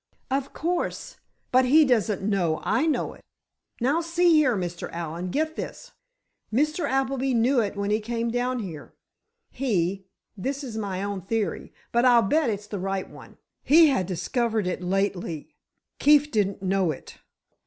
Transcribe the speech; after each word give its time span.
"Of 0.31 0.51
course; 0.51 1.17
but 1.51 1.65
he 1.65 1.85
doesn't 1.85 2.23
know 2.23 2.59
I 2.63 2.87
know 2.87 3.13
it. 3.13 3.21
Now, 3.79 4.01
see 4.01 4.31
here, 4.33 4.57
Mr. 4.57 4.89
Allen, 4.91 5.29
get 5.29 5.55
this. 5.55 5.91
Mr. 6.51 6.89
Appleby 6.89 7.35
knew 7.35 7.59
it 7.59 7.75
when 7.75 7.91
he 7.91 7.99
came 7.99 8.31
down 8.31 8.57
here. 8.63 8.95
He—this 9.51 10.63
is 10.63 10.75
only 10.75 10.87
my 10.87 11.03
own 11.03 11.21
theory, 11.21 11.71
but 11.91 12.03
I'll 12.03 12.23
bet 12.23 12.49
it's 12.49 12.65
the 12.65 12.79
right 12.79 13.07
one—he 13.07 13.89
had 13.89 14.07
discovered 14.07 14.65
it 14.65 14.81
lately; 14.81 15.53
Keefe 15.99 16.31
didn't 16.31 16.63
know 16.63 16.89
it. 16.89 17.19